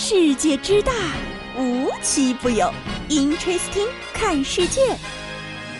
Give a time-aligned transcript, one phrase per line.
[0.00, 0.92] 世界之大，
[1.58, 2.72] 无奇不有。
[3.08, 4.96] Interesting，看世界。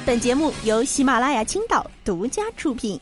[0.05, 3.01] 本节目由喜马拉雅青岛独家出品。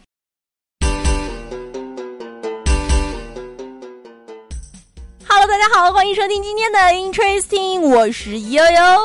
[5.26, 9.00] Hello，大家好，欢迎收听今天的 Interesting，我是悠悠。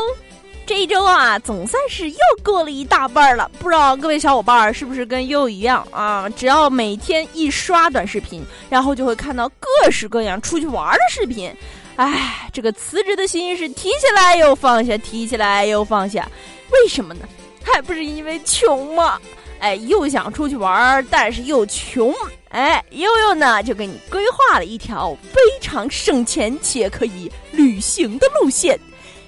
[0.66, 3.50] 这一周啊，总算是又过了一大半了。
[3.57, 6.28] 不知道各位小伙伴是不是跟悠悠一样啊？
[6.32, 11.50] 只要每天一刷短视频，然后就会看到各式各样出去玩的视频。
[11.98, 16.27] 唉，这个辞职的心是提起来又放下，提起来又放下。
[16.72, 17.27] 为什么呢？
[17.64, 19.20] 还不是因为穷吗？
[19.59, 22.14] 哎，又想出去玩，但是又穷。
[22.50, 28.80] 哎，悠悠呢就给你规划了一条非常省钱且可以旅行的路线。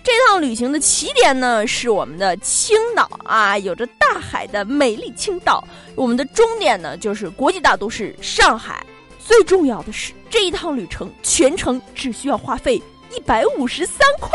[0.03, 5.66] 这趟旅行的起点呢是我们的青岛啊，有着大海的美丽青岛。
[5.95, 8.84] 我们的终点呢就是国际大都市上海。
[9.26, 12.81] 最重要的是，这一趟旅程全程只需要花费
[13.16, 14.30] 一百五十三块。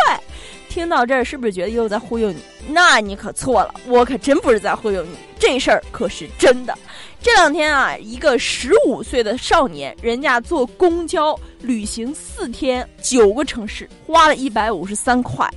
[0.69, 2.43] 听到这儿，是不是觉得又在忽悠你？
[2.68, 6.77] 那你可错了，我可真不是在忽悠你，这事儿可是真的。
[7.21, 15.49] 这两天啊，一个十五岁的少年，人家坐公交旅行四天，九个城市，花了一百五十三块。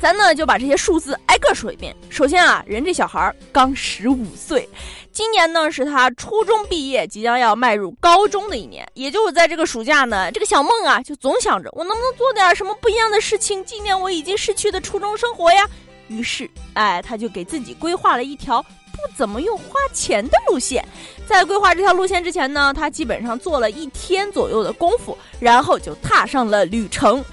[0.00, 1.94] 咱呢就把这些数字挨个说一遍。
[2.10, 4.68] 首先啊，人这小孩儿刚十五岁，
[5.10, 8.86] 今年呢是他初中毕业，即将要迈入高中的一年。
[8.94, 15.66] 也就是在这个暑假呢，这个小梦啊就总想着我能不能做点什么不一样的事情，纪念我已经逝去的初中生活呀。
[16.08, 20.86] 于是，哎，他就给自己规划了一条不怎么用花钱的路线。
[21.26, 27.24] 在规划这条路线之前呢，他基本上做了一天左右的功夫，然后就踏上了旅程。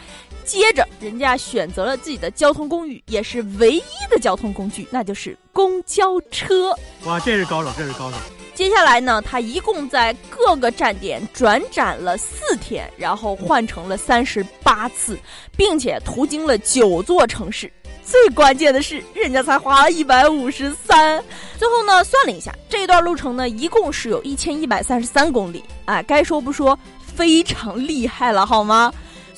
[0.45, 6.75] 接着，人家选择了自己的交通工具，也是唯一的交通工具，那就是公交车。
[7.05, 8.17] 哇，这是高手，这是高手。
[8.53, 15.17] 接下来呢，他一共在各个站点转展了四天，然后换乘了三十八次，
[15.57, 17.71] 并且途经了九座城市。
[18.05, 21.23] 最关键的是，人家才花了一百五十三。
[21.57, 25.63] 最后呢，算了一下，这段路程呢，一共是有一千一百三十三公里。
[25.85, 28.93] 哎，该说不说，非常厉害了，好吗？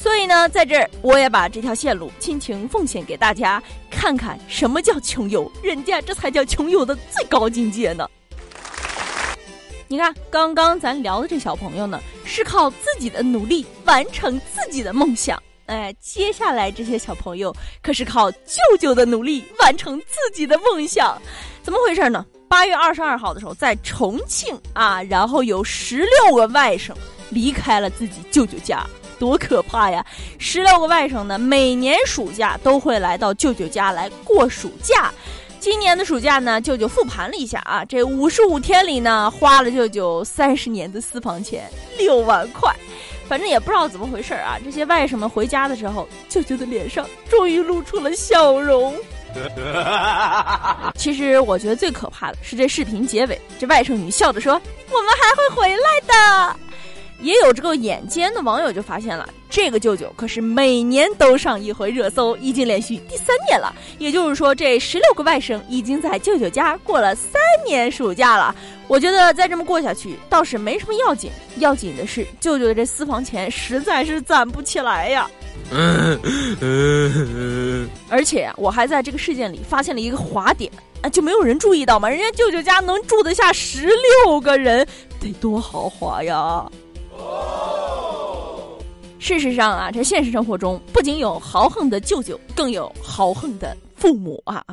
[0.06, 8.08] 所以呢，在这儿我也把这条线路亲情奉献给大家，看看什么叫穷游，人家这才叫穷游的最高境界呢。
[9.88, 15.42] 你看，刚刚咱聊的这小朋友呢，是靠自己的努力完成自己的梦想。
[15.66, 17.52] 哎，接下来这些小朋友
[17.82, 21.20] 可是靠舅舅的努力完成自己的梦想。
[21.64, 22.24] 怎么回事呢？
[22.48, 26.92] 八月二十二号的时候，在重庆啊，然后有十六个外甥
[27.32, 28.86] 离开了自己舅舅家。
[29.26, 30.06] 多可怕呀！
[30.38, 35.12] 十六个外甥呢，每年暑假都会来到舅舅家来过暑假。
[35.60, 42.72] 今年的暑假呢，舅舅复盘了一下啊，这五十五天里呢，花了舅舅三十年的私房钱六万块。
[43.28, 48.94] 反正也不知道怎么回事啊，这些外甥们回家的时候，舅舅的脸上终于露出了笑容。
[50.96, 54.54] 其实我觉得最可怕的是这视频结尾，这外甥女笑着说
[54.94, 56.60] ：“我们还会回来的。”
[57.26, 63.74] 也有这个眼尖的网友就发现了，这个舅舅可是每年都上一回热搜，已经连续第三年了。
[63.98, 68.56] 也就是说，这十六个外甥已经在舅舅家过了三年暑假了。
[68.88, 75.28] 我觉得再这么过下去倒是没什么要紧，要紧的是舅舅的这私房钱实在是攒不起来呀。
[78.08, 80.72] 而且我还在这个事件里发现了一个滑点，
[81.02, 82.08] 啊，就没有人注意到吗？
[82.08, 83.88] 人家舅舅家能住得下十
[84.26, 84.86] 六个人，
[85.20, 86.64] 得多豪华呀！
[89.26, 94.64] 事实上啊，这现实生活中不仅有豪横的舅舅，更有豪横的父母啊！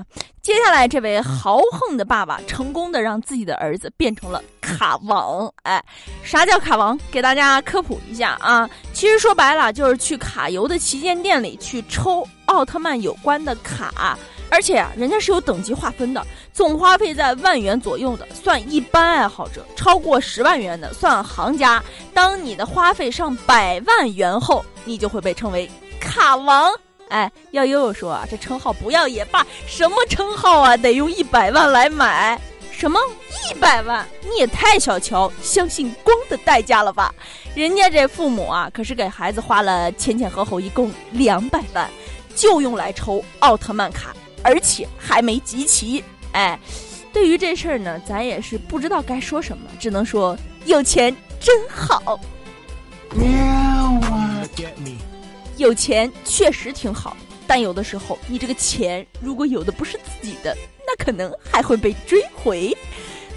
[0.43, 5.51] 接下来，这位豪横的爸爸成功的让自己的儿子变成了卡王。
[5.63, 5.83] 哎，
[6.23, 7.01] 啥叫卡王？
[7.11, 8.69] 给大家科普一下啊！
[8.93, 14.19] 其实说白了，就是去卡游的旗舰店里去抽奥特曼有关的卡。
[14.51, 21.83] 而且啊，人家是有等级划分的，总花费在万元左右的算一般爱好者，超过十万元的算行家。
[22.13, 26.71] 当你的花费上百万元后，你就会被称为卡王。
[27.09, 32.41] 哎，要悠悠说啊，这称号不要也罢，什么称号啊，得用一百万来买？
[32.71, 32.99] 什么
[33.51, 34.07] 一百万？
[34.23, 37.15] 你也太小瞧相信光的代价了吧？
[37.55, 41.91] 人家这父母啊，可是给孩子花了前前后后一共两百万，
[42.35, 44.15] 就用来抽奥特曼卡。
[44.45, 46.59] 而且还没集齐，哎，
[47.13, 52.19] 对于这事儿呢，咱也是不知道该说什么，只能说有钱真好。
[55.59, 60.57] 有钱确实挺好，但有的时候你这个钱如果有的不是自己的，
[60.87, 62.77] 那可能还会被追回。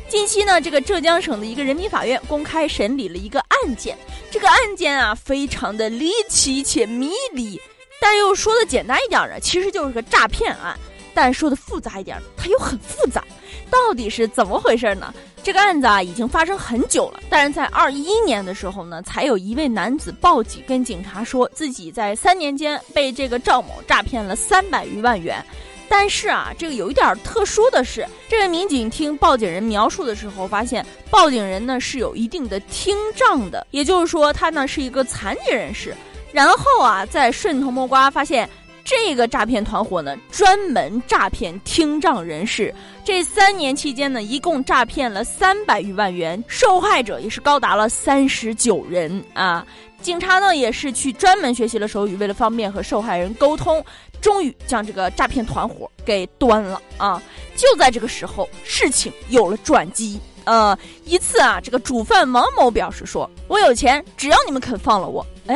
[0.08, 3.98] 近期呢，这个浙江省的一个人民法院公开审理了一个案件。
[4.32, 7.60] 这个案件啊，非常的离奇且迷离，
[8.00, 10.78] 但又说的简单一点呢，其实就是个诈骗案。
[11.16, 13.24] 但说的复杂一点，它又很复杂，
[13.72, 15.12] 到底是怎么回事呢？
[15.42, 25.44] 这个案子啊，已经发生很久了，但是在二一年的时候呢，才有一位男子报警跟警察说自己在三年间被这个赵某诈骗了三百余万元。
[25.88, 35.96] 但是啊，这个有一点特殊的是，这位民警听报警人描述的时候，发现报警人呢是有一定的听障的，也就是说他呢是一个残疾人士。
[36.32, 38.50] 然后啊，在顺藤摸瓜发现，
[38.86, 42.74] 这个诈骗团伙呢专门诈骗听障人士。
[43.04, 49.66] 这三年期间呢，一共诈骗了三百余万元，受害者也是高达了三十九人啊。
[50.02, 53.84] 警察呢也是去专门学习了手语，为了方便和受害人沟通。
[54.22, 57.22] 终于将这个诈骗团伙给端了啊！
[57.56, 60.20] 就在这个时候，事情有了转机。
[60.46, 65.56] 呃，一次啊，这个主犯王某表示说：“我有钱，只要你们肯放了我。”哎，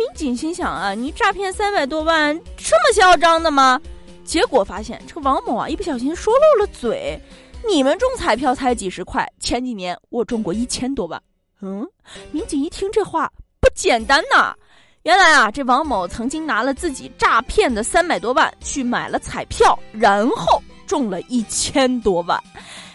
[0.00, 3.78] 民警心想啊，你诈骗三百多万，这么嚣张的吗？
[4.24, 7.20] 结果发现这个王某啊，一不小心说漏了嘴
[7.68, 11.22] ：“你们中彩票才几十块，前几年我中过一千多万。”
[11.60, 11.86] 嗯，
[12.32, 13.30] 民警一听这话，
[13.60, 14.54] 不简单呐。
[15.02, 22.42] 原来啊，这王某曾经拿了自己诈骗的三百多万去买了彩票，然后中了一千多万，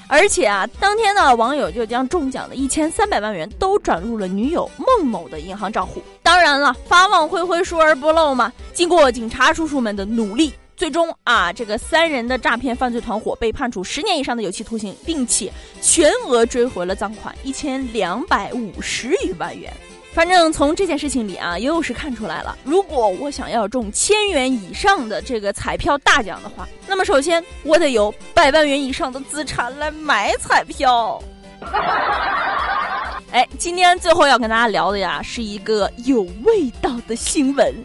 [0.08, 6.02] 而且啊，当天呢，网友就将中奖的一千三百万元都转入了女友孟某的银行账户。
[6.22, 8.52] 当然了，法网恢恢，疏而不漏嘛。
[8.74, 19.74] 经过警察叔叔们的努力，最终啊，这个三人的诈骗犯罪团伙被判处十年以上的有期徒刑，并且全额追回了赃款一千两百五十余万元。
[20.16, 22.58] 反正从这件事情里啊，又是看出来了。
[22.64, 31.22] 如果我想要中千元以上的这个彩票大奖的话，那么首先我得有百万元以上的资产来买彩票。
[33.34, 37.76] 哎，今天最后要跟大家聊的呀，是一个有味道的新闻。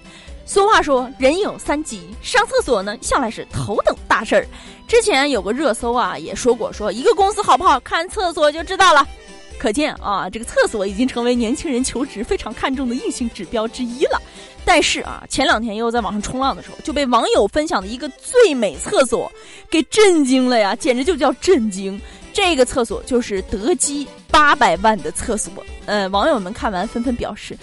[0.47, 4.47] 俗话说，人有三急，上厕所呢向来是头等大事儿。
[4.87, 9.05] 之前有个热搜啊，也说过，说一个公司好不好看厕所就知道了。
[9.61, 14.19] 可见啊，这个厕所已经成为年轻人求职非常看重的硬性指标之一了。
[14.65, 19.31] 但是啊，前两天又在网上冲浪的时候，就被网友分享的一个最美厕所
[19.69, 22.01] 给震惊了呀，简直就叫震惊！
[22.33, 25.53] 这个厕所就是德基八百万的厕所。
[25.85, 27.55] 呃，网友们看完纷纷表示，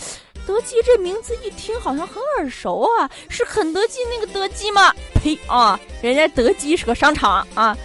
[0.46, 4.94] 德基这名字一听好像很耳熟啊，是肯德基那个德基吗？
[5.16, 7.76] 呸啊，人家德基是个商场啊。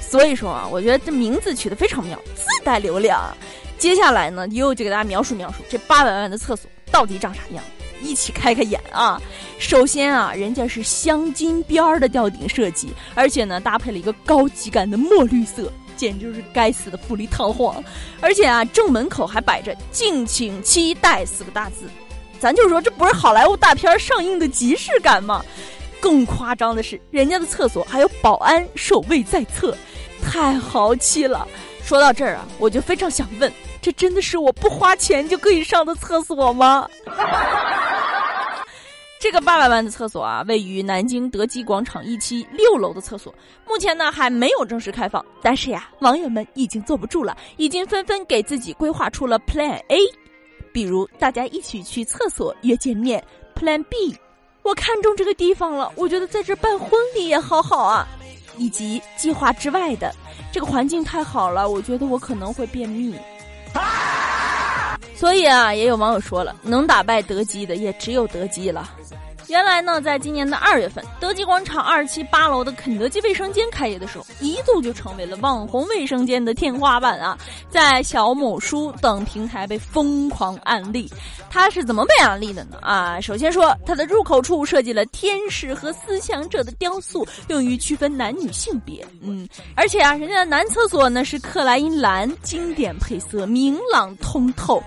[0.00, 3.34] 所以说啊，我觉得这名字取得非常妙，自带流量。
[3.82, 7.64] 接下来呢，又就给大家描述描述这八百万的厕所到底长啥样，
[8.00, 9.20] 一起开开眼啊！
[9.58, 17.82] 首先啊，人家是镶金边儿的吊顶设计，而且呢，搭配了一个高级感的墨绿色，简直就是该死的富丽堂皇。
[18.20, 21.86] 而且啊，正门口还摆着“敬请期待”四个大字，
[22.38, 25.44] 咱就说这不是好莱坞大片上映的即视感吗？
[25.98, 29.76] 更夸张的是，人家的厕所还有保安守卫在侧，
[30.22, 31.48] 太豪气了。
[31.84, 33.52] 说到这儿啊，我就非常想问。
[33.80, 36.88] 这真的是我不花钱就可以上的厕所吗？
[39.18, 43.32] 这个八百万的厕所啊，位于南京德基广场一期六楼的厕所，
[43.66, 45.24] 目前呢还没有正式开放。
[45.40, 49.98] 但是呀，网友们已经坐不住了，已经纷纷给自己规划出了 Plan A，
[50.72, 53.22] 比如大家一起去厕所约见面
[53.54, 54.16] ；Plan B，
[54.62, 58.04] 我看中这个地方了，我觉得在这办婚礼也好好啊；
[58.58, 60.12] 以及计划之外的，
[60.52, 63.16] 这个环境太好了，我觉得我可能会便秘。
[65.16, 68.90] 所以啊，也有网友说了，能打败德基的也只有德基了。
[69.52, 77.36] 原来呢，在今年的二月份，德基广场二期八楼的肯德基卫生间开业的时候，一度就成为了网红卫生间的天花板啊，
[77.68, 81.06] 在小某书等平台被疯狂案例。
[81.50, 82.78] 它是怎么被案例的呢？
[82.80, 89.06] 啊，首先说它的入口处设计了天使和思想者的雕塑，用于区分男女性别。
[89.20, 94.82] 嗯，而且啊，人家的男厕所呢是克莱因蓝经典配色，明朗通透。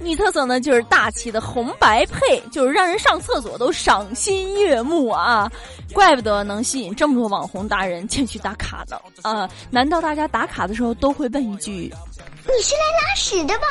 [0.00, 5.50] 女厕所呢，就是大气的红白配，就是让人上厕所都赏心悦目啊！
[5.92, 8.98] 怪不得能吸引这么多网红达人前去打卡呢。
[9.22, 11.92] 啊，难道大家打卡的时候都会问一句
[12.56, 13.66] ：“你是来拉屎的吧？”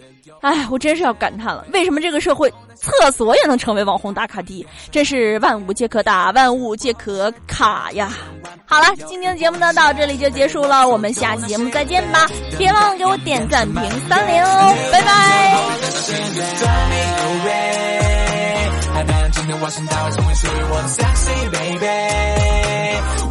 [0.40, 4.66] 哎，我真是要感叹了，为什么这个社会厕所也能成为网红打卡地？
[4.90, 8.10] 真是万物皆可打，万物皆可卡呀！
[8.64, 12.26] 好了，今天的节目呢到这里就结束了，我们下期节目再见吧！
[12.56, 15.58] 别忘了给我点赞、评三连哦，拜拜。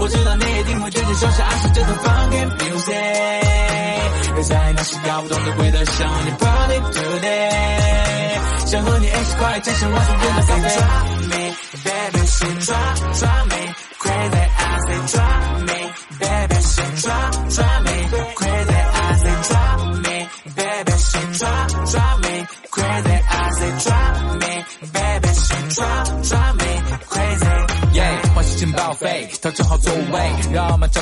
[0.01, 4.43] 我知道你一定会直接收下爱上这种 funky music。
[4.43, 10.69] 在那些搞不懂的规则，想和你 party today，想和你一起快健身，完成变得飞飞。
[10.69, 12.21] Drop me, baby,
[12.65, 13.73] drop, drop me,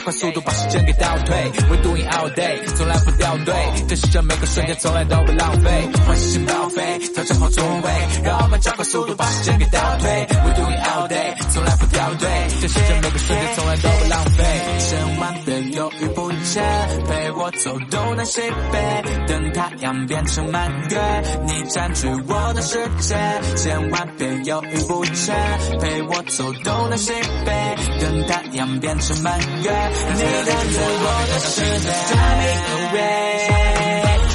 [0.08, 1.36] 快速度把时间给倒退。
[1.68, 3.54] We're doing all day，从来不掉队，
[3.90, 5.70] 珍惜着每个瞬间，从来都不浪费。
[6.08, 7.92] 欢喜情报废，调整好座位，
[8.24, 10.10] 让我们加快速度把时间给倒退。
[10.30, 12.30] We're doing all day，从来不掉队，
[12.62, 14.44] 珍惜着每个瞬间，从来都不浪费。
[14.80, 16.62] 千万别犹豫不决，
[17.10, 18.40] 陪我走东南西
[18.72, 21.00] 北，等太阳变成满月，
[21.46, 23.16] 你占据我的世界。
[23.58, 25.34] 千万别犹豫不决，
[25.82, 27.12] 陪我走东南西
[27.46, 27.52] 北，
[28.00, 31.92] 等太阳变成满月，你占据我的世界。
[32.08, 33.04] Drive me away，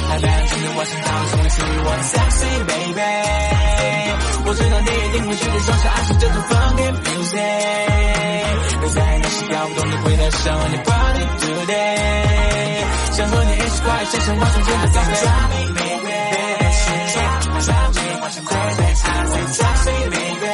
[0.07, 3.01] 海边今天晚上到星期我的 sexy baby，
[4.45, 7.41] 我知道你一定会直接收下爱上这种 funky music，
[8.81, 15.82] 而在那些搞不懂的规则，想和你 party today，想和你一起快健身，完成这个 Drive me baby，
[17.63, 18.43] 穿你花衬
[18.95, 19.05] 衫，
[19.53, 20.47] 穿你，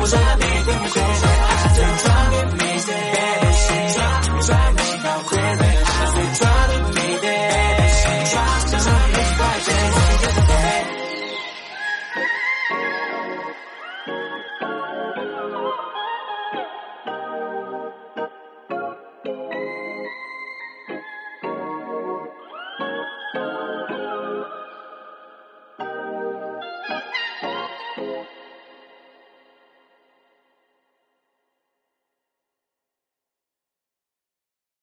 [0.00, 0.51] 我穿的美。